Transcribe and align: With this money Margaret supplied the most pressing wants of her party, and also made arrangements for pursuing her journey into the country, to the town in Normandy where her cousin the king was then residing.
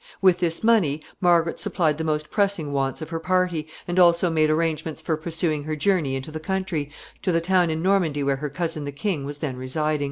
With 0.19 0.39
this 0.39 0.63
money 0.63 1.03
Margaret 1.19 1.59
supplied 1.59 1.99
the 1.99 2.03
most 2.03 2.31
pressing 2.31 2.71
wants 2.71 3.03
of 3.03 3.09
her 3.11 3.19
party, 3.19 3.67
and 3.87 3.99
also 3.99 4.31
made 4.31 4.49
arrangements 4.49 4.99
for 4.99 5.15
pursuing 5.15 5.65
her 5.65 5.75
journey 5.75 6.15
into 6.15 6.31
the 6.31 6.39
country, 6.39 6.89
to 7.21 7.31
the 7.31 7.39
town 7.39 7.69
in 7.69 7.83
Normandy 7.83 8.23
where 8.23 8.37
her 8.37 8.49
cousin 8.49 8.85
the 8.85 8.91
king 8.91 9.25
was 9.25 9.37
then 9.37 9.57
residing. 9.57 9.99